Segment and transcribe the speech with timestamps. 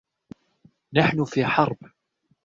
[0.93, 1.77] نحن في حرب.